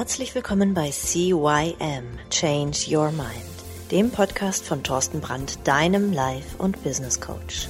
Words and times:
Herzlich 0.00 0.34
willkommen 0.34 0.72
bei 0.72 0.90
CYM 0.90 2.04
Change 2.30 2.78
Your 2.88 3.10
Mind, 3.10 3.90
dem 3.90 4.08
Podcast 4.08 4.64
von 4.64 4.82
Thorsten 4.82 5.20
Brandt, 5.20 5.58
deinem 5.64 6.14
Life- 6.14 6.56
und 6.56 6.82
Business 6.82 7.20
Coach. 7.20 7.68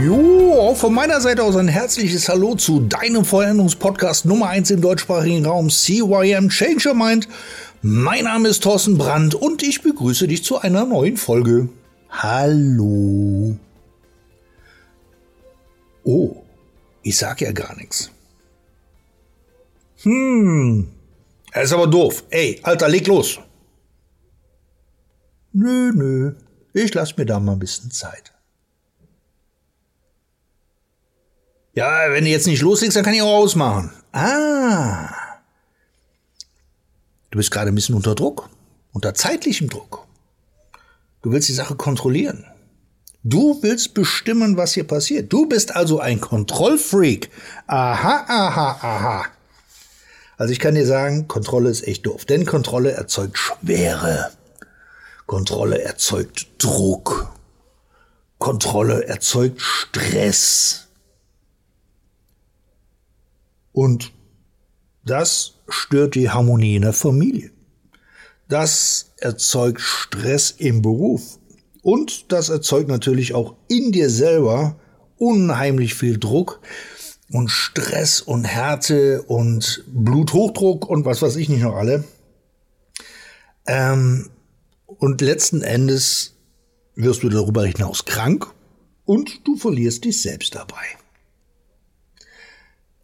Jo, 0.00 0.54
auch 0.56 0.76
von 0.76 0.94
meiner 0.94 1.20
Seite 1.20 1.42
aus 1.42 1.56
ein 1.56 1.66
herzliches 1.66 2.28
Hallo 2.28 2.54
zu 2.54 2.78
deinem 2.78 3.24
Veränderungspodcast 3.24 4.24
Nummer 4.24 4.50
1 4.50 4.70
im 4.70 4.80
deutschsprachigen 4.80 5.44
Raum 5.44 5.68
CYM 5.68 6.48
Change 6.48 6.90
Your 6.90 6.94
Mind. 6.94 7.26
Mein 7.82 8.22
Name 8.22 8.46
ist 8.46 8.62
Thorsten 8.62 8.96
Brandt 8.96 9.34
und 9.34 9.64
ich 9.64 9.82
begrüße 9.82 10.28
dich 10.28 10.44
zu 10.44 10.60
einer 10.60 10.86
neuen 10.86 11.16
Folge. 11.16 11.70
Hallo. 12.08 13.56
Oh, 16.08 16.42
ich 17.02 17.18
sag 17.18 17.42
ja 17.42 17.52
gar 17.52 17.76
nichts. 17.76 18.10
Hm, 20.04 20.90
er 21.52 21.62
ist 21.62 21.72
aber 21.74 21.86
doof. 21.86 22.24
Ey, 22.30 22.58
Alter, 22.62 22.88
leg 22.88 23.06
los. 23.06 23.38
Nö, 25.52 25.92
nö, 25.94 26.34
ich 26.72 26.94
lass 26.94 27.14
mir 27.14 27.26
da 27.26 27.38
mal 27.38 27.52
ein 27.52 27.58
bisschen 27.58 27.90
Zeit. 27.90 28.32
Ja, 31.74 32.10
wenn 32.10 32.24
du 32.24 32.30
jetzt 32.30 32.46
nicht 32.46 32.62
loslegst, 32.62 32.96
dann 32.96 33.04
kann 33.04 33.12
ich 33.12 33.20
auch 33.20 33.42
ausmachen. 33.44 33.92
Ah. 34.12 35.10
Du 37.30 37.36
bist 37.36 37.50
gerade 37.50 37.70
ein 37.70 37.74
bisschen 37.74 37.94
unter 37.94 38.14
Druck. 38.14 38.48
Unter 38.94 39.12
zeitlichem 39.12 39.68
Druck. 39.68 40.06
Du 41.20 41.32
willst 41.32 41.50
die 41.50 41.52
Sache 41.60 41.76
kontrollieren. 41.76 42.46
Du 43.28 43.62
willst 43.62 43.92
bestimmen, 43.92 44.56
was 44.56 44.72
hier 44.72 44.86
passiert. 44.86 45.30
Du 45.30 45.44
bist 45.44 45.76
also 45.76 46.00
ein 46.00 46.18
Kontrollfreak. 46.18 47.30
Aha, 47.66 48.24
aha, 48.26 48.78
aha. 48.80 49.26
Also 50.38 50.52
ich 50.52 50.58
kann 50.58 50.74
dir 50.74 50.86
sagen, 50.86 51.28
Kontrolle 51.28 51.68
ist 51.68 51.86
echt 51.86 52.06
doof. 52.06 52.24
Denn 52.24 52.46
Kontrolle 52.46 52.92
erzeugt 52.92 53.36
Schwere. 53.36 54.30
Kontrolle 55.26 55.82
erzeugt 55.82 56.46
Druck. 56.56 57.30
Kontrolle 58.38 59.04
erzeugt 59.04 59.60
Stress. 59.60 60.86
Und 63.72 64.10
das 65.04 65.56
stört 65.68 66.14
die 66.14 66.30
Harmonie 66.30 66.76
in 66.76 66.82
der 66.82 66.94
Familie. 66.94 67.50
Das 68.48 69.12
erzeugt 69.18 69.82
Stress 69.82 70.50
im 70.50 70.80
Beruf. 70.80 71.37
Und 71.88 72.32
das 72.32 72.50
erzeugt 72.50 72.90
natürlich 72.90 73.34
auch 73.34 73.54
in 73.66 73.92
dir 73.92 74.10
selber 74.10 74.76
unheimlich 75.16 75.94
viel 75.94 76.18
Druck 76.18 76.60
und 77.32 77.48
Stress 77.48 78.20
und 78.20 78.44
Härte 78.44 79.22
und 79.22 79.84
Bluthochdruck 79.86 80.86
und 80.86 81.06
was 81.06 81.22
weiß 81.22 81.36
ich 81.36 81.48
nicht 81.48 81.62
noch 81.62 81.76
alle. 81.76 82.04
Ähm, 83.66 84.28
und 84.84 85.22
letzten 85.22 85.62
Endes 85.62 86.34
wirst 86.94 87.22
du 87.22 87.30
darüber 87.30 87.64
hinaus 87.64 88.04
krank 88.04 88.52
und 89.06 89.46
du 89.46 89.56
verlierst 89.56 90.04
dich 90.04 90.20
selbst 90.20 90.56
dabei. 90.56 90.84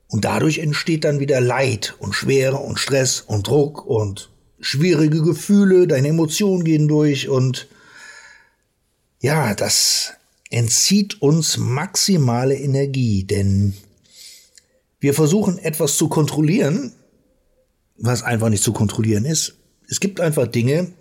Und 0.09 0.27
dadurch 0.27 0.59
entsteht 0.59 1.05
dann 1.05 1.21
wieder 1.21 1.41
Leid 1.41 1.97
und 2.01 2.13
Schwere 2.13 2.59
und 2.59 2.79
Stress 2.79 3.23
und 3.23 3.47
Druck 3.47 3.87
und 3.87 4.31
schwierige 4.61 5.23
Gefühle, 5.23 5.87
deine 5.87 6.09
Emotionen 6.09 6.65
gehen 6.65 6.87
durch 6.87 7.31
und 7.31 7.67
ja, 9.25 9.55
das 9.55 10.13
entzieht 10.51 11.23
uns 11.23 11.57
maximale 11.57 12.59
Energie, 12.59 13.25
denn 13.25 13.73
wir 15.01 15.15
versuchen 15.15 15.57
etwas 15.57 15.97
zu 15.97 16.11
kontrollieren, 16.11 16.93
was 17.97 18.23
einfach 18.23 18.51
nicht 18.51 18.63
zu 18.63 18.75
kontrollieren 18.75 19.25
ist. 19.25 19.55
Es 19.89 19.99
gibt 19.99 20.21
einfach 20.21 20.47
Dinge, 20.47 20.93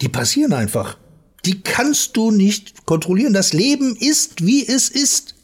die 0.00 0.08
passieren 0.08 0.54
einfach. 0.54 0.96
Die 1.44 1.60
kannst 1.60 2.16
du 2.16 2.30
nicht 2.30 2.86
kontrollieren. 2.86 3.34
Das 3.34 3.52
Leben 3.52 3.94
ist, 3.96 4.46
wie 4.46 4.66
es 4.66 4.88
ist 4.88 5.36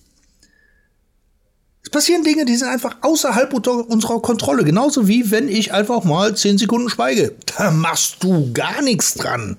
passieren 1.93 2.25
Dinge, 2.25 2.45
die 2.45 2.57
sind 2.57 2.69
einfach 2.69 2.97
außerhalb 3.03 3.53
unserer 3.55 4.21
Kontrolle. 4.21 4.65
Genauso 4.65 5.07
wie 5.07 5.31
wenn 5.31 5.49
ich 5.49 5.73
einfach 5.73 6.03
mal 6.03 6.37
zehn 6.37 6.59
Sekunden 6.59 6.89
schweige. 6.89 7.37
Da 7.57 7.71
machst 7.71 8.25
du 8.25 8.53
gar 8.53 8.83
nichts 8.83 9.15
dran. 9.15 9.59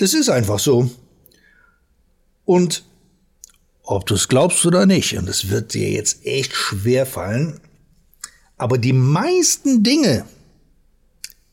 Das 0.00 0.14
ist 0.14 0.30
einfach 0.30 0.58
so. 0.58 0.90
Und 2.46 2.84
ob 3.82 4.06
du 4.06 4.14
es 4.14 4.28
glaubst 4.28 4.64
oder 4.64 4.86
nicht, 4.86 5.18
und 5.18 5.28
es 5.28 5.50
wird 5.50 5.74
dir 5.74 5.90
jetzt 5.90 6.24
echt 6.24 6.54
schwer 6.54 7.04
fallen, 7.04 7.60
aber 8.56 8.78
die 8.78 8.94
meisten 8.94 9.82
Dinge 9.82 10.24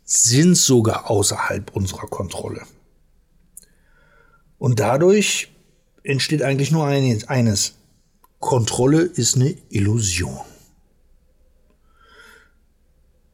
sind 0.06 0.56
sogar 0.56 1.10
außerhalb 1.10 1.76
unserer 1.76 2.08
Kontrolle. 2.08 2.66
Und 4.58 4.80
dadurch 4.80 5.52
entsteht 6.04 6.42
eigentlich 6.42 6.72
nur 6.72 6.86
eines. 6.86 7.74
Kontrolle 8.40 9.02
ist 9.02 9.36
eine 9.36 9.58
Illusion. 9.70 10.40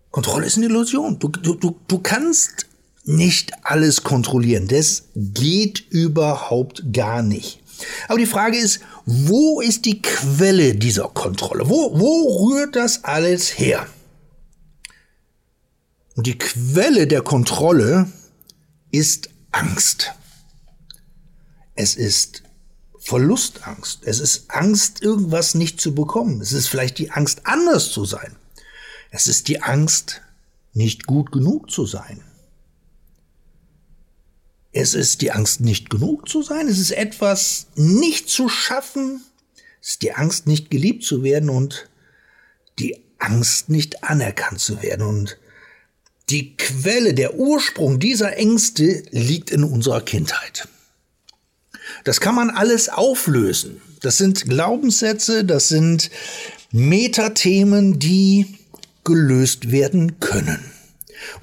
Kontrolle 0.09 0.47
ist 0.47 0.57
eine 0.57 0.65
Illusion. 0.65 1.19
Du, 1.19 1.27
du, 1.27 1.53
du, 1.53 1.79
du 1.87 1.99
kannst 1.99 2.65
nicht 3.03 3.51
alles 3.63 4.03
kontrollieren. 4.03 4.67
Das 4.67 5.03
geht 5.15 5.79
überhaupt 5.89 6.93
gar 6.93 7.21
nicht. 7.21 7.61
Aber 8.07 8.17
die 8.17 8.25
Frage 8.25 8.57
ist, 8.57 8.79
wo 9.05 9.59
ist 9.61 9.85
die 9.85 10.01
Quelle 10.01 10.75
dieser 10.75 11.09
Kontrolle? 11.09 11.69
Wo, 11.69 11.99
wo 11.99 12.47
rührt 12.47 12.75
das 12.75 13.03
alles 13.03 13.59
her? 13.59 13.87
Und 16.15 16.27
die 16.27 16.37
Quelle 16.37 17.07
der 17.07 17.21
Kontrolle 17.21 18.11
ist 18.91 19.29
Angst. 19.51 20.13
Es 21.75 21.95
ist 21.95 22.43
Verlustangst. 22.99 24.01
Es 24.05 24.19
ist 24.19 24.49
Angst, 24.49 25.01
irgendwas 25.01 25.55
nicht 25.55 25.81
zu 25.81 25.93
bekommen. 25.93 26.39
Es 26.39 26.53
ist 26.53 26.67
vielleicht 26.67 26.99
die 26.99 27.11
Angst, 27.11 27.41
anders 27.45 27.91
zu 27.91 28.05
sein. 28.05 28.37
Es 29.11 29.27
ist 29.27 29.47
die 29.47 29.61
Angst, 29.61 30.21
nicht 30.73 31.05
gut 31.05 31.31
genug 31.31 31.69
zu 31.69 31.85
sein. 31.85 32.23
Es 34.83 34.95
ist 34.95 35.21
die 35.21 35.31
Angst, 35.31 35.61
nicht 35.61 35.89
genug 35.89 36.27
zu 36.27 36.43
sein. 36.43 36.67
Es 36.67 36.77
ist 36.77 36.91
etwas 36.91 37.67
nicht 37.75 38.27
zu 38.27 38.49
schaffen. 38.49 39.21
Es 39.81 39.91
ist 39.91 40.01
die 40.01 40.11
Angst, 40.11 40.45
nicht 40.45 40.69
geliebt 40.69 41.05
zu 41.05 41.23
werden 41.23 41.49
und 41.49 41.87
die 42.79 42.97
Angst, 43.17 43.69
nicht 43.69 44.03
anerkannt 44.03 44.59
zu 44.59 44.81
werden. 44.81 45.07
Und 45.07 45.37
die 46.29 46.57
Quelle, 46.57 47.13
der 47.13 47.35
Ursprung 47.35 47.97
dieser 47.97 48.35
Ängste 48.35 49.03
liegt 49.11 49.51
in 49.51 49.63
unserer 49.63 50.01
Kindheit. 50.01 50.67
Das 52.03 52.19
kann 52.19 52.35
man 52.35 52.49
alles 52.49 52.89
auflösen. 52.89 53.81
Das 54.01 54.17
sind 54.17 54.49
Glaubenssätze, 54.49 55.45
das 55.45 55.69
sind 55.69 56.11
Metathemen, 56.73 57.99
die 57.99 58.57
gelöst 59.05 59.71
werden 59.71 60.19
können. 60.19 60.72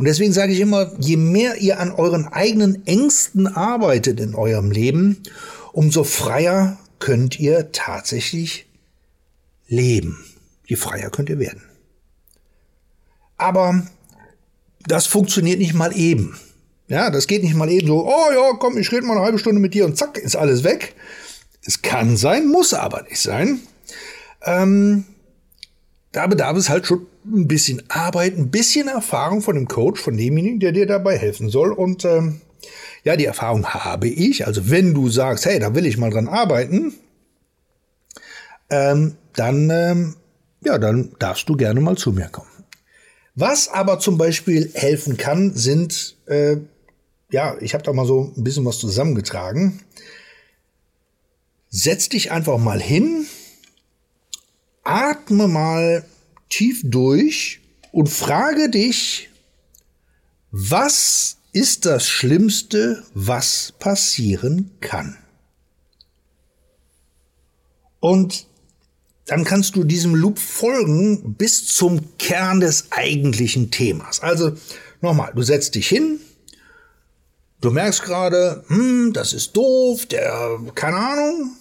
Und 0.00 0.06
deswegen 0.06 0.32
sage 0.32 0.54
ich 0.54 0.60
immer, 0.60 0.90
je 0.98 1.18
mehr 1.18 1.56
ihr 1.56 1.78
an 1.78 1.92
euren 1.92 2.26
eigenen 2.26 2.86
Ängsten 2.86 3.46
arbeitet 3.46 4.18
in 4.18 4.34
eurem 4.34 4.70
Leben, 4.70 5.22
umso 5.74 6.04
freier 6.04 6.78
könnt 7.00 7.38
ihr 7.38 7.70
tatsächlich 7.72 8.64
leben. 9.68 10.24
Je 10.64 10.76
freier 10.76 11.10
könnt 11.10 11.28
ihr 11.28 11.38
werden. 11.38 11.60
Aber 13.36 13.86
das 14.86 15.04
funktioniert 15.04 15.58
nicht 15.58 15.74
mal 15.74 15.94
eben. 15.94 16.34
Ja, 16.88 17.10
das 17.10 17.26
geht 17.26 17.42
nicht 17.42 17.54
mal 17.54 17.70
eben 17.70 17.86
so, 17.86 18.08
oh 18.08 18.32
ja, 18.32 18.54
komm, 18.58 18.78
ich 18.78 18.90
rede 18.92 19.04
mal 19.04 19.18
eine 19.18 19.26
halbe 19.26 19.38
Stunde 19.38 19.60
mit 19.60 19.74
dir 19.74 19.84
und 19.84 19.98
zack, 19.98 20.16
ist 20.16 20.34
alles 20.34 20.64
weg. 20.64 20.94
Es 21.62 21.82
kann 21.82 22.16
sein, 22.16 22.48
muss 22.48 22.72
aber 22.72 23.02
nicht 23.02 23.20
sein. 23.20 23.60
Ähm, 24.46 25.04
da 26.12 26.26
bedarf 26.26 26.56
es 26.56 26.68
halt 26.68 26.86
schon 26.86 27.06
ein 27.24 27.46
bisschen 27.46 27.82
Arbeit, 27.88 28.36
ein 28.36 28.50
bisschen 28.50 28.88
Erfahrung 28.88 29.42
von 29.42 29.54
dem 29.54 29.68
Coach, 29.68 30.00
von 30.00 30.16
demjenigen, 30.16 30.60
der 30.60 30.72
dir 30.72 30.86
dabei 30.86 31.16
helfen 31.16 31.48
soll. 31.48 31.72
Und 31.72 32.04
ähm, 32.04 32.40
ja, 33.04 33.16
die 33.16 33.24
Erfahrung 33.24 33.66
habe 33.66 34.08
ich. 34.08 34.46
Also 34.46 34.70
wenn 34.70 34.94
du 34.94 35.08
sagst, 35.08 35.46
hey, 35.46 35.58
da 35.58 35.74
will 35.74 35.86
ich 35.86 35.98
mal 35.98 36.10
dran 36.10 36.28
arbeiten, 36.28 36.94
ähm, 38.70 39.16
dann, 39.34 39.70
ähm, 39.70 40.16
ja, 40.64 40.78
dann 40.78 41.12
darfst 41.18 41.48
du 41.48 41.56
gerne 41.56 41.80
mal 41.80 41.96
zu 41.96 42.12
mir 42.12 42.28
kommen. 42.28 42.48
Was 43.34 43.68
aber 43.68 44.00
zum 44.00 44.18
Beispiel 44.18 44.70
helfen 44.74 45.16
kann, 45.16 45.54
sind 45.54 46.16
äh, 46.26 46.56
ja, 47.32 47.56
ich 47.60 47.74
habe 47.74 47.84
da 47.84 47.92
mal 47.92 48.06
so 48.06 48.32
ein 48.36 48.44
bisschen 48.44 48.64
was 48.64 48.78
zusammengetragen. 48.78 49.80
Setz 51.68 52.08
dich 52.08 52.32
einfach 52.32 52.58
mal 52.58 52.80
hin, 52.80 53.26
atme 54.90 55.46
mal 55.46 56.04
tief 56.48 56.82
durch 56.84 57.60
und 57.92 58.08
frage 58.08 58.68
dich, 58.70 59.30
was 60.50 61.36
ist 61.52 61.86
das 61.86 62.08
Schlimmste, 62.08 63.04
was 63.14 63.72
passieren 63.78 64.72
kann? 64.80 65.16
Und 68.00 68.46
dann 69.26 69.44
kannst 69.44 69.76
du 69.76 69.84
diesem 69.84 70.16
Loop 70.16 70.40
folgen 70.40 71.34
bis 71.34 71.66
zum 71.66 72.18
Kern 72.18 72.58
des 72.58 72.90
eigentlichen 72.90 73.70
Themas. 73.70 74.20
Also 74.20 74.56
nochmal, 75.00 75.32
du 75.36 75.42
setzt 75.42 75.76
dich 75.76 75.86
hin, 75.86 76.18
du 77.60 77.70
merkst 77.70 78.02
gerade, 78.02 78.64
hm, 78.66 79.12
das 79.12 79.34
ist 79.34 79.56
doof, 79.56 80.06
der, 80.06 80.58
keine 80.74 80.96
Ahnung, 80.96 81.56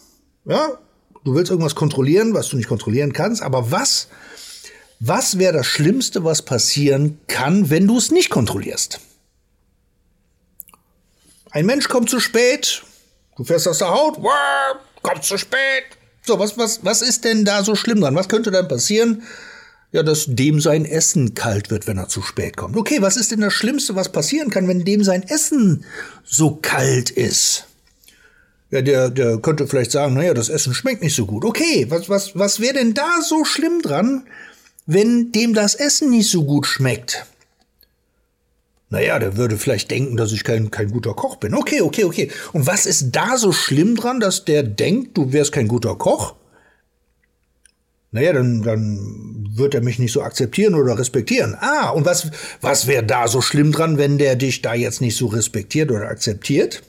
ja, 0.45 0.79
du 1.23 1.35
willst 1.35 1.51
irgendwas 1.51 1.75
kontrollieren, 1.75 2.33
was 2.33 2.49
du 2.49 2.57
nicht 2.57 2.67
kontrollieren 2.69 3.13
kannst, 3.13 3.41
aber 3.41 3.71
was, 3.71 4.07
was 4.99 5.37
wäre 5.37 5.53
das 5.53 5.67
Schlimmste, 5.67 6.23
was 6.23 6.41
passieren 6.41 7.19
kann, 7.27 7.69
wenn 7.69 7.87
du 7.87 7.97
es 7.97 8.11
nicht 8.11 8.29
kontrollierst? 8.29 8.99
Ein 11.51 11.65
Mensch 11.65 11.87
kommt 11.87 12.09
zu 12.09 12.19
spät, 12.19 12.83
du 13.35 13.43
fährst 13.43 13.67
aus 13.67 13.79
der 13.79 13.89
Haut, 13.89 14.19
kommt 15.01 15.23
zu 15.23 15.37
spät. 15.37 15.83
So, 16.21 16.37
was, 16.37 16.57
was, 16.57 16.83
was 16.83 17.01
ist 17.01 17.25
denn 17.25 17.45
da 17.45 17.63
so 17.63 17.75
schlimm 17.75 18.01
dran? 18.01 18.15
Was 18.15 18.29
könnte 18.29 18.51
dann 18.51 18.67
passieren? 18.67 19.23
Ja, 19.91 20.03
dass 20.03 20.25
dem 20.27 20.61
sein 20.61 20.85
Essen 20.85 21.33
kalt 21.33 21.71
wird, 21.71 21.87
wenn 21.87 21.97
er 21.97 22.07
zu 22.07 22.21
spät 22.21 22.55
kommt. 22.55 22.77
Okay, 22.77 23.01
was 23.01 23.17
ist 23.17 23.31
denn 23.31 23.41
das 23.41 23.53
Schlimmste, 23.53 23.95
was 23.95 24.11
passieren 24.11 24.51
kann, 24.51 24.67
wenn 24.67 24.85
dem 24.85 25.03
sein 25.03 25.23
Essen 25.23 25.83
so 26.23 26.57
kalt 26.61 27.09
ist? 27.09 27.65
Ja, 28.71 28.81
der, 28.81 29.09
der 29.09 29.37
könnte 29.39 29.67
vielleicht 29.67 29.91
sagen, 29.91 30.13
naja, 30.13 30.33
das 30.33 30.49
Essen 30.49 30.73
schmeckt 30.73 31.01
nicht 31.01 31.15
so 31.15 31.25
gut. 31.25 31.43
Okay, 31.43 31.87
was, 31.89 32.07
was, 32.07 32.37
was 32.37 32.59
wäre 32.59 32.75
denn 32.75 32.93
da 32.93 33.21
so 33.21 33.43
schlimm 33.43 33.81
dran, 33.81 34.27
wenn 34.85 35.31
dem 35.31 35.53
das 35.53 35.75
Essen 35.75 36.11
nicht 36.11 36.29
so 36.29 36.43
gut 36.43 36.67
schmeckt? 36.67 37.25
Naja, 38.91 39.19
der 39.19 39.37
würde 39.37 39.57
vielleicht 39.57 39.91
denken, 39.91 40.17
dass 40.17 40.31
ich 40.31 40.43
kein, 40.43 40.71
kein 40.71 40.91
guter 40.91 41.13
Koch 41.13 41.35
bin. 41.37 41.53
Okay, 41.53 41.81
okay, 41.81 42.03
okay. 42.03 42.31
Und 42.53 42.65
was 42.65 42.85
ist 42.85 43.11
da 43.11 43.37
so 43.37 43.51
schlimm 43.51 43.95
dran, 43.95 44.19
dass 44.19 44.45
der 44.45 44.63
denkt, 44.63 45.17
du 45.17 45.31
wärst 45.31 45.51
kein 45.51 45.67
guter 45.67 45.95
Koch? 45.95 46.35
Naja, 48.11 48.33
dann, 48.33 48.63
dann 48.63 49.47
wird 49.53 49.75
er 49.75 49.81
mich 49.81 49.99
nicht 49.99 50.11
so 50.11 50.23
akzeptieren 50.23 50.73
oder 50.73 50.97
respektieren. 50.97 51.55
Ah, 51.59 51.89
und 51.89 52.05
was, 52.05 52.31
was 52.61 52.87
wäre 52.87 53.03
da 53.03 53.27
so 53.27 53.41
schlimm 53.41 53.71
dran, 53.71 53.99
wenn 53.99 54.17
der 54.17 54.35
dich 54.35 54.63
da 54.63 54.73
jetzt 54.73 55.01
nicht 55.01 55.15
so 55.15 55.27
respektiert 55.27 55.91
oder 55.91 56.07
akzeptiert? 56.07 56.81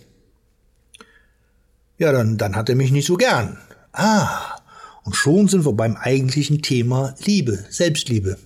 Ja, 2.00 2.12
dann, 2.12 2.38
dann 2.38 2.56
hat 2.56 2.70
er 2.70 2.76
mich 2.76 2.92
nicht 2.92 3.06
so 3.06 3.18
gern. 3.18 3.58
Ah, 3.92 4.56
und 5.04 5.14
schon 5.14 5.48
sind 5.48 5.66
wir 5.66 5.74
beim 5.74 5.96
eigentlichen 5.96 6.62
Thema 6.62 7.14
Liebe, 7.26 7.66
Selbstliebe. 7.68 8.38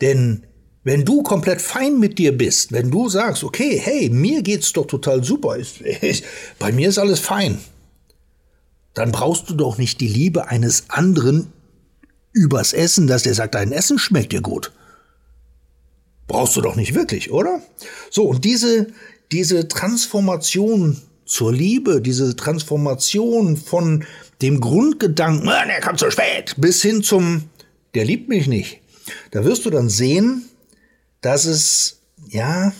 Denn 0.00 0.46
wenn 0.84 1.04
du 1.04 1.24
komplett 1.24 1.60
fein 1.60 1.98
mit 1.98 2.20
dir 2.20 2.38
bist, 2.38 2.70
wenn 2.70 2.92
du 2.92 3.08
sagst, 3.08 3.42
okay, 3.42 3.80
hey, 3.82 4.10
mir 4.10 4.42
geht's 4.42 4.72
doch 4.72 4.86
total 4.86 5.24
super, 5.24 5.56
bei 6.60 6.70
mir 6.70 6.88
ist 6.88 6.98
alles 6.98 7.18
fein, 7.18 7.58
dann 8.94 9.10
brauchst 9.10 9.50
du 9.50 9.54
doch 9.54 9.76
nicht 9.76 10.00
die 10.00 10.06
Liebe 10.06 10.46
eines 10.46 10.88
anderen 10.88 11.52
übers 12.32 12.72
Essen, 12.72 13.08
dass 13.08 13.24
der 13.24 13.34
sagt, 13.34 13.56
dein 13.56 13.72
Essen 13.72 13.98
schmeckt 13.98 14.30
dir 14.30 14.40
gut. 14.40 14.70
Brauchst 16.28 16.54
du 16.54 16.60
doch 16.60 16.76
nicht 16.76 16.94
wirklich, 16.94 17.32
oder? 17.32 17.60
So, 18.08 18.22
und 18.22 18.44
diese, 18.44 18.86
diese 19.32 19.66
Transformation 19.66 21.00
zur 21.26 21.52
Liebe, 21.52 22.00
diese 22.00 22.36
Transformation 22.36 23.56
von 23.56 24.04
dem 24.40 24.60
Grundgedanken, 24.60 25.48
ah, 25.48 25.66
der 25.66 25.80
kommt 25.80 25.98
zu 25.98 26.10
spät, 26.10 26.54
bis 26.56 26.80
hin 26.82 27.02
zum, 27.02 27.44
der 27.94 28.04
liebt 28.04 28.28
mich 28.28 28.46
nicht. 28.46 28.80
Da 29.32 29.44
wirst 29.44 29.64
du 29.66 29.70
dann 29.70 29.88
sehen, 29.88 30.48
dass 31.20 31.44
es, 31.44 32.00
ja, 32.28 32.72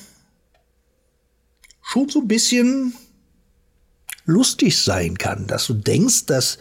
schon 1.83 2.09
so 2.09 2.21
ein 2.21 2.29
bisschen 2.29 2.95
lustig 4.25 4.83
sein 4.83 5.19
kann, 5.19 5.47
dass 5.47 5.67
du 5.67 5.75
denkst, 5.75 6.27
dass, 6.27 6.59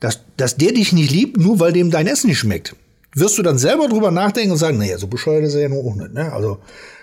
dass, 0.00 0.20
dass 0.36 0.56
der 0.56 0.72
dich 0.72 0.92
nicht 0.92 1.10
liebt, 1.10 1.36
nur 1.36 1.60
weil 1.60 1.72
dem 1.72 1.90
dein 1.90 2.06
Essen 2.06 2.28
nicht 2.28 2.38
schmeckt. 2.38 2.74
Wirst 3.14 3.36
du 3.36 3.42
dann 3.42 3.58
selber 3.58 3.88
drüber 3.88 4.10
nachdenken 4.10 4.52
und 4.52 4.58
sagen, 4.58 4.78
naja, 4.78 4.96
so 4.96 5.06
bescheuert 5.06 5.44
ist 5.44 5.54
er 5.54 5.62
ja 5.62 5.68
nur 5.68 5.84
auch 5.84 5.94
nicht. 5.94 6.14
Ne? 6.14 6.32
Also, 6.32 6.58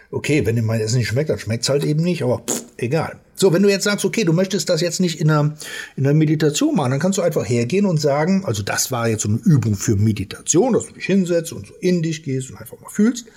okay, 0.10 0.46
wenn 0.46 0.56
dir 0.56 0.63
mein 0.63 0.81
Essen 0.81 0.98
nicht 0.98 1.07
schmeckt, 1.07 1.30
dann 1.30 1.38
schmeckt's 1.38 1.69
halt 1.69 1.84
eben 1.84 2.01
nicht, 2.01 2.24
aber 2.24 2.40
pff, 2.40 2.63
egal. 2.78 3.19
So, 3.39 3.53
wenn 3.53 3.63
du 3.63 3.69
jetzt 3.69 3.86
sagst, 3.86 4.03
okay, 4.03 4.25
du 4.25 4.33
möchtest 4.33 4.68
das 4.68 4.81
jetzt 4.81 5.00
nicht 5.00 5.21
in 5.21 5.31
einer, 5.31 5.56
in 5.95 6.06
einer 6.06 6.13
Meditation 6.13 6.75
machen, 6.75 6.91
dann 6.91 7.00
kannst 7.00 7.18
du 7.18 7.21
einfach 7.21 7.47
hergehen 7.47 7.86
und 7.86 8.00
sagen, 8.00 8.44
also 8.45 8.63
das 8.63 8.91
war 8.91 9.07
jetzt 9.07 9.24
so 9.24 9.30
eine 9.30 9.38
Übung 9.38 9.75
für 9.75 9.95
Meditation, 9.95 10.74
dass 10.74 10.88
du 10.88 10.94
dich 10.94 11.06
hinsetzt 11.06 11.53
und 11.53 11.68
so 11.68 11.74
in 11.80 12.03
dich 12.03 12.24
gehst 12.24 12.50
und 12.50 12.57
einfach 12.57 12.80
mal 12.81 12.89
fühlst. 12.89 13.27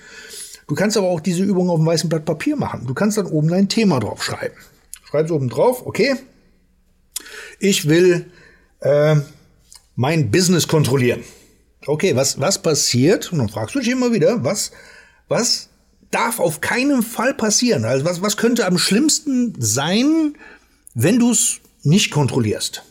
Du 0.66 0.74
kannst 0.74 0.96
aber 0.96 1.06
auch 1.06 1.20
diese 1.20 1.44
Übung 1.44 1.70
auf 1.70 1.78
einem 1.78 1.86
weißen 1.86 2.08
Blatt 2.08 2.24
Papier 2.24 2.56
machen. 2.56 2.86
Du 2.86 2.94
kannst 2.94 3.16
dann 3.16 3.26
oben 3.26 3.48
dein 3.48 3.68
Thema 3.68 4.00
drauf 4.00 4.24
schreiben. 4.24 4.56
Schreibst 5.04 5.30
oben 5.30 5.48
drauf, 5.48 5.86
okay, 5.86 6.16
ich 7.60 7.88
will 7.88 8.26
äh, 8.80 9.16
mein 9.94 10.32
Business 10.32 10.66
kontrollieren. 10.66 11.22
Okay, 11.86 12.16
was, 12.16 12.40
was 12.40 12.60
passiert? 12.60 13.32
Und 13.32 13.38
dann 13.38 13.48
fragst 13.48 13.74
du 13.74 13.78
dich 13.78 13.90
immer 13.90 14.12
wieder, 14.12 14.42
was, 14.42 14.72
was 15.28 15.68
darf 16.12 16.38
auf 16.38 16.60
keinen 16.60 17.02
Fall 17.02 17.34
passieren? 17.34 17.84
Also 17.84 18.04
was, 18.04 18.22
was 18.22 18.36
könnte 18.36 18.66
am 18.66 18.78
schlimmsten 18.78 19.54
sein, 19.58 20.36
wenn 20.94 21.18
du 21.18 21.32
es 21.32 21.60
nicht 21.82 22.10
kontrollierst? 22.10 22.82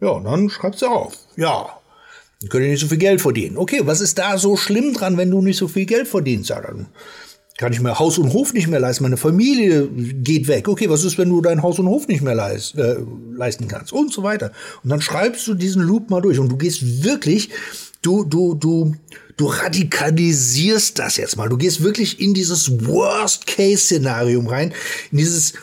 Ja, 0.00 0.18
dann 0.20 0.50
schreibst 0.50 0.82
du 0.82 0.86
auf. 0.86 1.14
Ja, 1.36 1.78
dann 2.40 2.48
könnt 2.48 2.64
ihr 2.64 2.70
nicht 2.70 2.80
so 2.80 2.88
viel 2.88 2.98
Geld 2.98 3.20
verdienen. 3.20 3.56
Okay, 3.56 3.82
was 3.84 4.00
ist 4.00 4.18
da 4.18 4.36
so 4.36 4.56
schlimm 4.56 4.92
dran, 4.92 5.16
wenn 5.16 5.30
du 5.30 5.40
nicht 5.40 5.56
so 5.56 5.68
viel 5.68 5.86
Geld 5.86 6.08
verdienst? 6.08 6.50
Ja, 6.50 6.60
dann 6.60 6.88
kann 7.56 7.72
ich 7.72 7.80
mir 7.80 7.98
Haus 7.98 8.18
und 8.18 8.32
Hof 8.32 8.52
nicht 8.52 8.66
mehr 8.66 8.80
leisten, 8.80 9.04
meine 9.04 9.16
Familie 9.16 9.86
geht 9.88 10.48
weg. 10.48 10.68
Okay, 10.68 10.90
was 10.90 11.04
ist, 11.04 11.18
wenn 11.18 11.28
du 11.28 11.40
dein 11.40 11.62
Haus 11.62 11.78
und 11.78 11.86
Hof 11.86 12.08
nicht 12.08 12.20
mehr 12.20 12.34
leist, 12.34 12.76
äh, 12.76 12.96
leisten 13.34 13.68
kannst 13.68 13.92
und 13.92 14.12
so 14.12 14.22
weiter. 14.22 14.50
Und 14.82 14.90
dann 14.90 15.00
schreibst 15.00 15.46
du 15.46 15.54
diesen 15.54 15.82
Loop 15.82 16.10
mal 16.10 16.20
durch 16.20 16.38
und 16.38 16.48
du 16.48 16.56
gehst 16.56 17.04
wirklich, 17.04 17.50
du, 18.02 18.24
du, 18.24 18.54
du, 18.54 18.96
du 19.36 19.46
radikalisierst 19.46 20.98
das 20.98 21.16
jetzt 21.16 21.36
mal. 21.36 21.48
Du 21.48 21.56
gehst 21.56 21.82
wirklich 21.82 22.20
in 22.20 22.34
dieses 22.34 22.86
Worst-Case-Szenario 22.86 24.40
rein, 24.40 24.72
in 25.10 25.18
dieses 25.18 25.54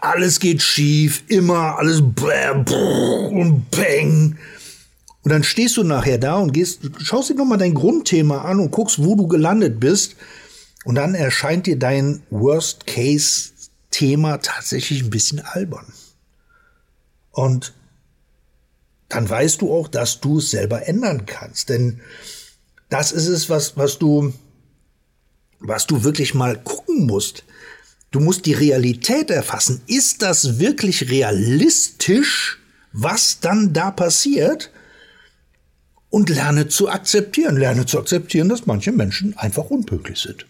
alles 0.00 0.40
geht 0.40 0.60
schief, 0.60 1.22
immer 1.28 1.78
alles 1.78 2.00
und 2.00 3.70
bang. 3.70 4.36
Und 5.22 5.32
dann 5.32 5.42
stehst 5.42 5.78
du 5.78 5.84
nachher 5.84 6.18
da 6.18 6.36
und 6.36 6.52
gehst, 6.52 6.82
schaust 7.02 7.30
dir 7.30 7.34
nochmal 7.34 7.58
dein 7.58 7.74
Grundthema 7.74 8.42
an 8.42 8.60
und 8.60 8.70
guckst, 8.70 9.02
wo 9.02 9.16
du 9.16 9.26
gelandet 9.26 9.80
bist. 9.80 10.16
Und 10.84 10.96
dann 10.96 11.14
erscheint 11.14 11.66
dir 11.66 11.78
dein 11.78 12.22
Worst-Case-Thema 12.30 14.38
tatsächlich 14.38 15.02
ein 15.02 15.10
bisschen 15.10 15.40
albern. 15.40 15.92
Und 17.30 17.74
dann 19.10 19.28
weißt 19.28 19.60
du 19.60 19.72
auch, 19.72 19.88
dass 19.88 20.20
du 20.20 20.38
es 20.38 20.50
selber 20.50 20.86
ändern 20.86 21.26
kannst. 21.26 21.68
Denn 21.68 22.00
das 22.88 23.12
ist 23.12 23.26
es, 23.26 23.50
was, 23.50 23.76
was 23.76 23.98
du, 23.98 24.32
was 25.58 25.86
du 25.86 26.04
wirklich 26.04 26.34
mal 26.34 26.56
gucken 26.56 27.06
musst. 27.06 27.44
Du 28.12 28.20
musst 28.20 28.46
die 28.46 28.54
Realität 28.54 29.30
erfassen. 29.30 29.82
Ist 29.86 30.22
das 30.22 30.58
wirklich 30.58 31.10
realistisch, 31.10 32.58
was 32.92 33.40
dann 33.40 33.72
da 33.72 33.90
passiert? 33.90 34.70
Und 36.08 36.28
lerne 36.28 36.68
zu 36.68 36.88
akzeptieren. 36.88 37.56
Lerne 37.56 37.86
zu 37.86 37.98
akzeptieren, 37.98 38.48
dass 38.48 38.66
manche 38.66 38.92
Menschen 38.92 39.36
einfach 39.36 39.70
unpünktlich 39.70 40.18
sind. 40.18 40.46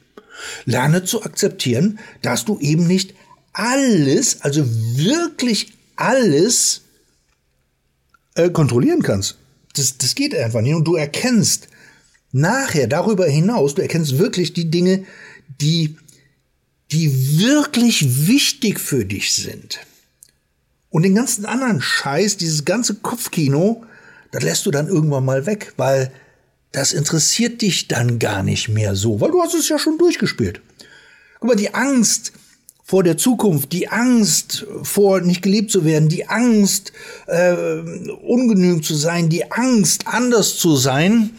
Lerne 0.65 1.05
zu 1.05 1.23
akzeptieren, 1.23 1.99
dass 2.23 2.45
du 2.45 2.59
eben 2.61 2.87
nicht 2.87 3.15
alles, 3.53 4.43
also 4.43 4.65
wirklich 4.67 5.73
alles 5.97 6.83
äh, 8.35 8.51
kontrollieren 8.51 9.03
kannst. 9.03 9.37
Das, 9.75 9.99
das 9.99 10.15
geht 10.15 10.35
einfach 10.35 10.61
nicht. 10.61 10.75
Und 10.75 10.85
du 10.85 10.97
erkennst 10.97 11.69
nachher 12.33 12.87
darüber 12.87 13.27
hinaus, 13.27 13.75
du 13.75 13.83
erkennst 13.83 14.19
wirklich 14.19 14.53
die 14.53 14.71
Dinge, 14.71 15.05
die, 15.61 15.97
die 16.93 17.41
wirklich 17.41 18.27
wichtig 18.27 18.81
für 18.81 19.05
dich 19.05 19.35
sind. 19.35 19.81
Und 20.91 21.03
den 21.03 21.15
ganzen 21.15 21.47
anderen 21.47 21.81
Scheiß, 21.81 22.37
dieses 22.37 22.65
ganze 22.65 22.97
Kopfkino, 22.97 23.85
das 24.33 24.43
lässt 24.43 24.67
du 24.67 24.71
dann 24.71 24.89
irgendwann 24.89 25.25
mal 25.25 25.47
weg, 25.47 25.75
weil 25.77 26.13
das 26.73 26.93
interessiert 26.93 27.63
dich 27.63 27.89
dann 27.89 28.19
gar 28.19 28.43
nicht 28.43 28.69
mehr 28.69 28.95
so, 28.95 29.21
weil 29.21 29.31
du 29.31 29.43
hast 29.43 29.55
es 29.55 29.69
ja 29.69 29.79
schon 29.79 29.99
durchgespielt. 29.99 30.61
Guck 31.39 31.49
mal, 31.49 31.57
die 31.57 31.75
Angst 31.75 32.33
vor 32.91 33.05
der 33.05 33.17
Zukunft, 33.17 33.71
die 33.71 33.87
Angst 33.87 34.67
vor 34.83 35.21
nicht 35.21 35.43
geliebt 35.43 35.71
zu 35.71 35.85
werden, 35.85 36.09
die 36.09 36.27
Angst 36.27 36.93
äh, 37.29 37.55
ungenügend 37.55 38.85
zu 38.85 38.97
sein, 38.97 39.29
die 39.29 39.53
Angst 39.53 40.09
anders 40.09 40.57
zu 40.57 40.75
sein, 40.75 41.31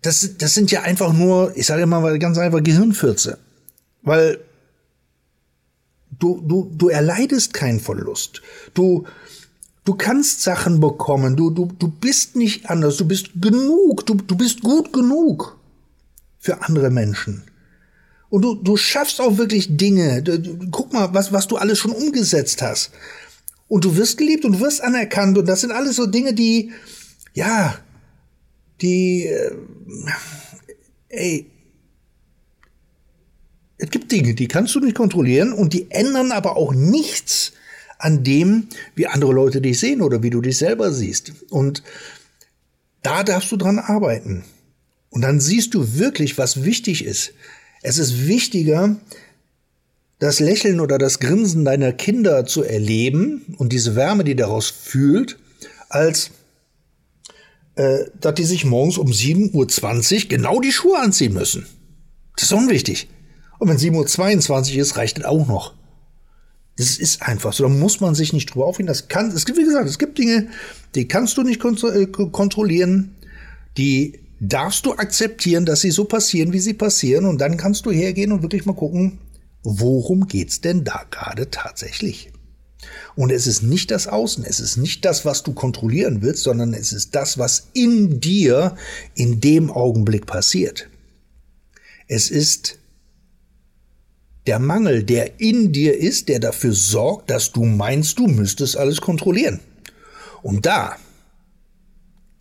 das, 0.00 0.36
das 0.38 0.54
sind 0.54 0.70
ja 0.70 0.82
einfach 0.82 1.12
nur, 1.12 1.50
ich 1.56 1.66
sage 1.66 1.86
mal 1.86 2.16
ganz 2.20 2.38
einfach 2.38 2.62
Gehirnfürze, 2.62 3.38
weil 4.02 4.38
du 6.20 6.40
du 6.46 6.70
du 6.72 6.88
erleidest 6.88 7.52
keinen 7.52 7.80
Verlust, 7.80 8.42
du 8.74 9.04
Du 9.84 9.94
kannst 9.94 10.42
Sachen 10.42 10.78
bekommen. 10.78 11.34
Du, 11.34 11.50
du, 11.50 11.66
du 11.76 11.88
bist 11.88 12.36
nicht 12.36 12.70
anders. 12.70 12.98
Du 12.98 13.04
bist 13.04 13.30
genug. 13.40 14.06
Du, 14.06 14.14
du 14.14 14.36
bist 14.36 14.60
gut 14.60 14.92
genug 14.92 15.58
für 16.38 16.62
andere 16.62 16.88
Menschen. 16.88 17.42
Und 18.32 18.40
du, 18.40 18.54
du 18.54 18.78
schaffst 18.78 19.20
auch 19.20 19.36
wirklich 19.36 19.76
Dinge. 19.76 20.24
Guck 20.70 20.90
mal, 20.90 21.12
was, 21.12 21.34
was 21.34 21.48
du 21.48 21.58
alles 21.58 21.78
schon 21.78 21.90
umgesetzt 21.90 22.62
hast. 22.62 22.90
Und 23.68 23.84
du 23.84 23.94
wirst 23.94 24.16
geliebt 24.16 24.46
und 24.46 24.52
du 24.52 24.60
wirst 24.60 24.82
anerkannt. 24.82 25.36
Und 25.36 25.46
das 25.46 25.60
sind 25.60 25.70
alles 25.70 25.96
so 25.96 26.06
Dinge, 26.06 26.32
die, 26.32 26.72
ja, 27.34 27.76
die, 28.80 29.26
äh, 29.26 29.54
ey, 31.10 31.50
es 33.76 33.90
gibt 33.90 34.10
Dinge, 34.10 34.32
die 34.32 34.48
kannst 34.48 34.74
du 34.74 34.80
nicht 34.80 34.96
kontrollieren 34.96 35.52
und 35.52 35.74
die 35.74 35.90
ändern 35.90 36.32
aber 36.32 36.56
auch 36.56 36.72
nichts 36.72 37.52
an 37.98 38.24
dem, 38.24 38.68
wie 38.94 39.08
andere 39.08 39.34
Leute 39.34 39.60
dich 39.60 39.78
sehen 39.78 40.00
oder 40.00 40.22
wie 40.22 40.30
du 40.30 40.40
dich 40.40 40.56
selber 40.56 40.90
siehst. 40.90 41.34
Und 41.50 41.82
da 43.02 43.24
darfst 43.24 43.52
du 43.52 43.58
dran 43.58 43.78
arbeiten. 43.78 44.44
Und 45.10 45.20
dann 45.20 45.38
siehst 45.38 45.74
du 45.74 45.98
wirklich, 45.98 46.38
was 46.38 46.64
wichtig 46.64 47.04
ist. 47.04 47.34
Es 47.82 47.98
ist 47.98 48.26
wichtiger, 48.26 48.96
das 50.20 50.38
Lächeln 50.38 50.80
oder 50.80 50.98
das 50.98 51.18
Grinsen 51.18 51.64
deiner 51.64 51.92
Kinder 51.92 52.46
zu 52.46 52.62
erleben 52.62 53.56
und 53.58 53.72
diese 53.72 53.96
Wärme, 53.96 54.22
die 54.22 54.36
daraus 54.36 54.70
fühlt, 54.70 55.38
als 55.88 56.30
äh, 57.74 58.04
dass 58.20 58.34
die 58.34 58.44
sich 58.44 58.64
morgens 58.64 58.98
um 58.98 59.08
7.20 59.08 60.14
Uhr 60.24 60.28
genau 60.28 60.60
die 60.60 60.72
Schuhe 60.72 60.98
anziehen 60.98 61.32
müssen. 61.32 61.66
Das 62.36 62.44
ist 62.44 62.52
unwichtig. 62.52 63.08
Und 63.58 63.68
wenn 63.68 63.78
7.22 63.78 64.74
Uhr 64.74 64.82
ist, 64.82 64.96
reicht 64.96 65.18
das 65.18 65.24
auch 65.24 65.46
noch. 65.48 65.74
Das 66.76 66.98
ist 66.98 67.22
einfach 67.22 67.52
so. 67.52 67.64
Da 67.64 67.68
muss 67.68 68.00
man 68.00 68.14
sich 68.14 68.32
nicht 68.32 68.46
drüber 68.46 68.66
aufregen. 68.66 68.86
Das 68.86 69.08
kann, 69.08 69.30
es 69.30 69.44
gibt, 69.44 69.58
wie 69.58 69.64
gesagt, 69.64 69.88
es 69.88 69.98
gibt 69.98 70.18
Dinge, 70.18 70.48
die 70.94 71.08
kannst 71.08 71.36
du 71.36 71.42
nicht 71.42 71.62
äh, 71.64 72.06
kontrollieren. 72.06 73.16
Die 73.76 74.20
darfst 74.42 74.84
du 74.86 74.94
akzeptieren, 74.94 75.64
dass 75.64 75.82
sie 75.82 75.92
so 75.92 76.04
passieren, 76.04 76.52
wie 76.52 76.58
sie 76.58 76.74
passieren. 76.74 77.26
Und 77.26 77.40
dann 77.40 77.56
kannst 77.56 77.86
du 77.86 77.92
hergehen 77.92 78.32
und 78.32 78.42
wirklich 78.42 78.66
mal 78.66 78.74
gucken, 78.74 79.18
worum 79.62 80.26
geht's 80.26 80.60
denn 80.60 80.84
da 80.84 81.04
gerade 81.10 81.48
tatsächlich? 81.50 82.32
Und 83.14 83.30
es 83.30 83.46
ist 83.46 83.62
nicht 83.62 83.92
das 83.92 84.08
Außen, 84.08 84.44
es 84.44 84.58
ist 84.58 84.76
nicht 84.76 85.04
das, 85.04 85.24
was 85.24 85.44
du 85.44 85.52
kontrollieren 85.52 86.20
willst, 86.20 86.42
sondern 86.42 86.74
es 86.74 86.92
ist 86.92 87.14
das, 87.14 87.38
was 87.38 87.68
in 87.72 88.18
dir 88.18 88.76
in 89.14 89.40
dem 89.40 89.70
Augenblick 89.70 90.26
passiert. 90.26 90.88
Es 92.08 92.28
ist 92.28 92.78
der 94.48 94.58
Mangel, 94.58 95.04
der 95.04 95.38
in 95.38 95.72
dir 95.72 95.96
ist, 95.96 96.28
der 96.28 96.40
dafür 96.40 96.72
sorgt, 96.72 97.30
dass 97.30 97.52
du 97.52 97.64
meinst, 97.64 98.18
du 98.18 98.26
müsstest 98.26 98.76
alles 98.76 99.00
kontrollieren. 99.00 99.60
Und 100.42 100.66
da, 100.66 100.96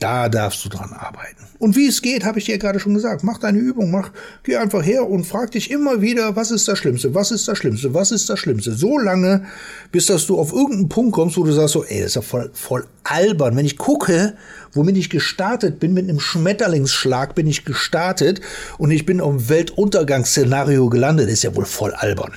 da 0.01 0.29
darfst 0.29 0.65
du 0.65 0.70
dran 0.70 0.93
arbeiten. 0.93 1.46
Und 1.60 1.75
wie 1.75 1.88
es 1.88 2.01
geht, 2.01 2.25
habe 2.25 2.39
ich 2.39 2.46
dir 2.46 2.58
gerade 2.58 2.79
schon 2.79 2.96
gesagt. 2.96 3.24
Mach 3.24 3.38
deine 3.38 3.60
Übung, 3.60 3.91
mach, 3.91 4.12
geh 4.43 4.58
einfach 4.58 4.84
her 4.84 5.08
und 5.08 5.25
frag 5.25 5.51
dich 5.51 5.70
immer 5.70 6.01
wieder, 6.01 6.36
was 6.36 6.50
ist 6.50 6.67
das 6.67 6.79
Schlimmste, 6.79 7.13
was 7.13 7.29
ist 7.29 7.48
das 7.48 7.58
Schlimmste, 7.60 7.93
was 7.93 8.12
ist 8.12 8.27
das 8.29 8.39
Schlimmste. 8.39 8.74
So 8.74 8.98
lange, 8.98 9.46
bis 9.91 10.08
dass 10.08 10.25
du 10.25 10.39
auf 10.39 10.51
irgendeinen 10.53 10.89
Punkt 10.89 11.13
kommst, 11.13 11.38
wo 11.38 11.43
du 11.43 11.51
sagst 11.51 11.74
so, 11.74 11.84
ey, 11.84 12.00
das 12.00 12.08
ist 12.08 12.15
ja 12.15 12.22
voll, 12.22 12.50
voll 12.53 12.88
albern. 13.03 13.55
Wenn 13.55 13.65
ich 13.65 13.77
gucke, 13.77 14.36
womit 14.74 14.98
ich 14.98 15.12
gestartet 15.12 15.79
bin, 15.79 15.93
mit 15.93 16.10
einem 16.10 16.20
Schmetterlingsschlag 16.20 17.36
bin 17.36 17.46
ich 17.46 17.63
gestartet 17.63 18.41
und 18.79 18.89
ich 18.89 19.05
bin 19.05 19.22
auf 19.22 19.50
Weltuntergangsszenario 19.50 20.89
gelandet, 20.89 21.29
ist 21.29 21.43
ja 21.43 21.55
wohl 21.55 21.65
voll 21.65 21.93
albern. 21.93 22.34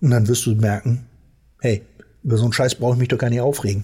Und 0.00 0.10
dann 0.10 0.28
wirst 0.28 0.46
du 0.46 0.54
merken, 0.54 1.06
hey, 1.60 1.82
über 2.22 2.36
so 2.36 2.44
einen 2.44 2.52
Scheiß 2.52 2.76
brauche 2.76 2.92
ich 2.92 3.00
mich 3.00 3.08
doch 3.08 3.18
gar 3.18 3.30
nicht 3.30 3.40
aufregen. 3.40 3.82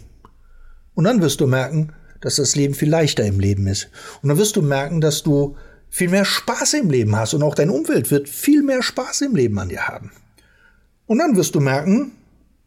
Und 0.95 1.05
dann 1.05 1.21
wirst 1.21 1.41
du 1.41 1.49
merken, 1.49 1.93
dass 2.25 2.37
das 2.37 2.57
Leben 2.57 2.73
viel 2.73 2.89
leichter 2.89 3.25
im 3.25 3.39
Leben 3.39 3.67
ist. 3.67 3.91
Und 4.23 4.31
dann 4.31 4.39
wirst 4.39 4.57
du 4.57 4.63
merken, 4.63 5.03
dass 5.03 5.23
du 5.23 5.57
viel 5.91 6.09
mehr 6.09 6.25
Spaß 6.25 6.73
im 6.73 6.89
Leben 6.89 7.15
hast 7.15 7.35
und 7.35 7.43
auch 7.43 7.55
dein 7.55 7.69
Umfeld 7.69 8.11
wird 8.11 8.31
viel 8.31 8.63
mehr 8.63 8.83
Spaß 8.83 9.21
im 9.21 9.37
Leben 9.37 9.59
an 9.59 9.69
dir 9.69 9.87
haben. 9.87 10.11
Und 11.07 11.19
dann 11.19 11.37
wirst 11.37 11.55
du 11.55 11.61
merken, 11.61 12.13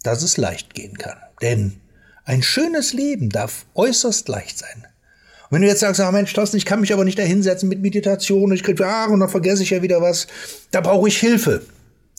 dass 0.04 0.22
es 0.22 0.38
leicht 0.38 0.76
gehen 0.76 0.96
kann. 1.00 1.18
Denn 1.42 1.74
ein 2.24 2.44
schönes 2.44 2.94
Leben 2.94 3.30
darf 3.30 3.66
äußerst 3.74 4.30
leicht 4.30 4.60
sein. 4.60 4.86
Und 5.50 5.56
wenn 5.56 5.62
du 5.64 5.68
jetzt 5.68 5.80
sagst, 5.80 6.00
ah 6.02 6.12
Mensch, 6.12 6.34
Thorsten, 6.34 6.58
ich 6.58 6.66
kann 6.66 6.82
mich 6.82 6.94
aber 6.94 7.04
nicht 7.04 7.18
da 7.18 7.24
hinsetzen 7.24 7.68
mit 7.68 7.82
Meditation, 7.82 8.52
ich 8.52 8.62
krieg, 8.62 8.80
ah, 8.82 9.06
und 9.06 9.22
dann 9.22 9.30
vergesse 9.30 9.64
ich 9.64 9.72
ja 9.72 9.82
wieder 9.82 10.04
was, 10.04 10.28
da 10.70 10.82
brauche 10.82 11.08
ich 11.08 11.18
Hilfe. 11.18 11.66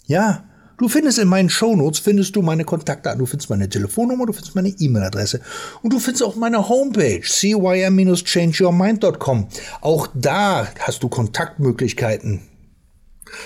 Ja, 0.06 0.47
Du 0.78 0.88
findest 0.88 1.18
in 1.18 1.26
meinen 1.26 1.50
Shownotes 1.50 1.98
findest 1.98 2.36
du 2.36 2.42
meine 2.42 2.64
Kontaktdaten, 2.64 3.18
du 3.18 3.26
findest 3.26 3.50
meine 3.50 3.68
Telefonnummer, 3.68 4.26
du 4.26 4.32
findest 4.32 4.54
meine 4.54 4.68
E-Mail-Adresse 4.68 5.40
und 5.82 5.92
du 5.92 5.98
findest 5.98 6.22
auch 6.22 6.36
meine 6.36 6.68
Homepage 6.68 7.20
cym-changeyourmind.com. 7.20 9.48
Auch 9.80 10.06
da 10.14 10.68
hast 10.78 11.02
du 11.02 11.08
Kontaktmöglichkeiten. 11.08 12.42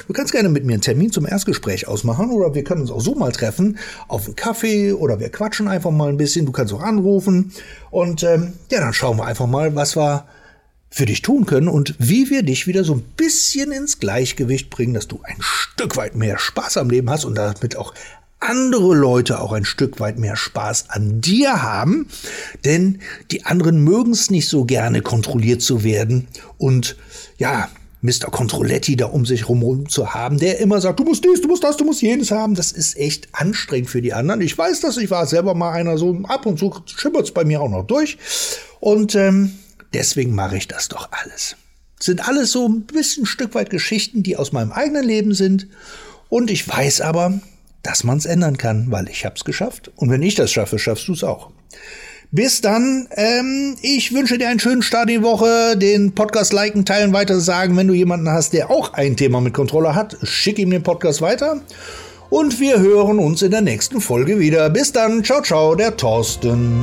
Du 0.07 0.13
kannst 0.13 0.33
gerne 0.33 0.51
mit 0.51 0.67
mir 0.67 0.75
einen 0.75 0.83
Termin 0.83 1.11
zum 1.11 1.27
Erstgespräch 1.27 1.89
ausmachen 1.89 2.31
oder 2.31 2.55
wir 2.55 2.65
können 2.65 2.83
uns 2.83 2.91
auch 2.91 3.01
so 3.01 3.15
mal 3.15 3.33
treffen 3.33 3.79
auf 4.09 4.27
einen 4.27 4.37
Kaffee 4.37 4.93
oder 4.93 5.19
wir 5.19 5.31
quatschen 5.31 5.69
einfach 5.69 5.91
mal 5.91 6.11
ein 6.11 6.19
bisschen. 6.19 6.45
Du 6.45 6.53
kannst 6.53 6.75
auch 6.75 6.83
anrufen 6.83 7.53
und 7.91 8.23
ähm, 8.23 8.53
ja, 8.71 8.81
dann 8.81 8.93
schauen 8.93 9.17
wir 9.17 9.25
einfach 9.25 9.47
mal, 9.47 9.75
was 9.75 9.97
wir 9.97 10.27
für 10.93 11.07
dich 11.07 11.23
tun 11.23 11.47
können 11.47 11.69
und 11.69 11.95
wie 11.99 12.29
wir 12.29 12.43
dich 12.43 12.67
wieder 12.67 12.85
so 12.85 12.93
ein 12.93 13.03
bisschen 13.17 13.73
ins 13.73 13.99
Gleichgewicht 13.99 14.69
bringen, 14.69 14.93
dass 14.93 15.09
du 15.09 15.21
ein 15.25 15.39
Stück 15.41 15.97
weit 15.97 16.15
mehr 16.15 16.39
Spaß 16.39 16.77
am 16.77 16.91
Leben 16.91 17.09
hast 17.09 17.25
und 17.25 17.35
damit 17.35 17.77
auch 17.77 17.95
andere 18.41 18.95
Leute 18.95 19.41
auch 19.41 19.53
ein 19.53 19.65
Stück 19.65 20.01
weit 20.01 20.19
mehr 20.19 20.37
Spaß 20.37 20.91
an 20.91 21.23
dir 21.23 21.63
haben, 21.63 22.09
denn 22.67 23.01
die 23.31 23.47
anderen 23.47 23.83
mögen 23.83 24.13
es 24.13 24.31
nicht 24.31 24.49
so 24.49 24.65
gerne 24.65 25.01
kontrolliert 25.01 25.63
zu 25.63 25.83
werden 25.83 26.29
und 26.59 26.97
ja, 27.39 27.71
Mr. 28.03 28.31
Controletti 28.31 28.97
da 28.97 29.07
um 29.07 29.25
sich 29.25 29.43
herum 29.43 29.89
zu 29.89 30.13
haben, 30.13 30.39
der 30.39 30.59
immer 30.59 30.81
sagt, 30.81 30.99
du 31.01 31.05
musst 31.05 31.25
dies, 31.25 31.41
du 31.41 31.49
musst 31.49 31.65
das, 31.65 31.77
du 31.77 31.85
musst 31.85 32.03
jenes 32.03 32.33
haben, 32.33 32.55
das 32.55 32.73
ist 32.73 32.99
echt 32.99 33.29
anstrengend 33.33 33.89
für 33.89 34.03
die 34.03 34.13
anderen. 34.13 34.41
Ich 34.41 34.59
weiß 34.59 34.81
das, 34.81 34.97
ich 34.97 35.11
war 35.11 35.25
selber 35.27 35.55
mal 35.55 35.73
einer 35.73 35.97
so, 35.97 36.19
ab 36.25 36.45
und 36.45 36.59
zu 36.59 36.75
schimmert 36.85 37.25
es 37.25 37.31
bei 37.31 37.45
mir 37.45 37.63
auch 37.63 37.71
noch 37.71 37.87
durch 37.87 38.19
und 38.81 39.15
ähm, 39.15 39.53
Deswegen 39.95 40.35
mache 40.35 40.57
ich 40.57 40.69
das 40.69 40.89
doch 40.89 41.09
alles. 41.13 41.57
Sind 42.01 42.27
alles 42.27 42.51
so 42.51 42.69
ein 42.69 42.83
bisschen 42.83 43.25
ein 43.25 43.27
Stück 43.27 43.55
weit 43.55 43.71
Geschichten, 43.71 44.23
die 44.23 44.37
aus 44.37 44.53
meinem 44.53 44.73
eigenen 44.73 45.05
Leben 45.05 45.35
sind. 45.35 45.69
Und 46.29 46.51
ich 46.51 46.67
weiß 46.67 47.01
aber, 47.01 47.41
dass 47.83 48.05
man 48.05 48.19
es 48.19 48.27
ändern 48.27 48.59
kann, 48.59 48.91
weil 48.91 49.09
ich 49.09 49.25
hab's 49.25 49.45
geschafft. 49.45 49.91
Und 49.97 50.11
wenn 50.11 50.23
ich 50.23 50.35
das 50.35 50.51
schaffe, 50.51 50.79
schaffst 50.79 51.09
du 51.09 51.13
es 51.13 51.25
auch. 51.25 51.51
Bis 52.31 52.63
dann. 52.63 53.09
Ähm, 53.11 53.77
ich 53.83 54.15
wünsche 54.15 54.39
dir 54.39 54.49
einen 54.49 54.59
schönen 54.59 54.83
Start 54.83 55.11
in 55.11 55.21
die 55.21 55.23
Woche. 55.23 55.77
Den 55.77 56.15
Podcast 56.15 56.55
liken, 56.55 56.87
teilen, 56.87 57.13
weiter 57.13 57.39
sagen. 57.39 57.77
Wenn 57.77 57.89
du 57.89 57.95
jemanden 57.95 58.31
hast, 58.31 58.55
der 58.55 58.71
auch 58.71 58.95
ein 58.95 59.17
Thema 59.17 59.43
mit 59.43 59.53
Controller 59.53 59.95
hat, 59.95 60.17
schick 60.23 60.59
ihm 60.59 60.71
den 60.71 60.83
Podcast 60.83 61.21
weiter. 61.21 61.61
Und 62.31 62.59
wir 62.59 62.81
hören 62.81 63.19
uns 63.19 63.43
in 63.43 63.51
der 63.51 63.61
nächsten 63.61 64.01
Folge 64.01 64.39
wieder. 64.39 64.71
Bis 64.71 64.93
dann. 64.93 65.23
Ciao, 65.23 65.43
ciao, 65.43 65.75
der 65.75 65.95
Thorsten. 65.95 66.83